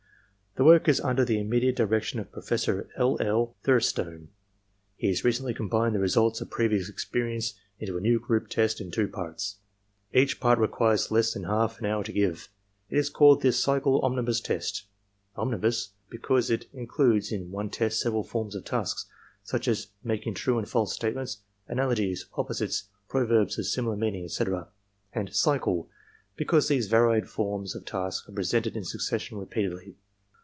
[0.55, 3.15] The work is under the immediate direction of Professor L.
[3.21, 3.55] L.
[3.63, 4.27] Thurstone.
[4.97, 8.91] He has recently cpmbined the results of previous experience into a new group test in
[8.91, 9.59] two parts.
[10.13, 12.49] Each part requires less than half an hour to give.
[12.89, 14.83] It is called the "cycle omnibus test"—
[15.37, 19.05] "omnibus," because it includes in one test several forms of tasks,
[19.45, 21.37] such as marking true and false statements,
[21.69, 24.67] analogies, opposites, proverbs of similar meaning, etc.,
[25.13, 25.89] and 'cycle,'
[26.35, 29.95] be cause these varied forms of task are presented in succession re peatedly.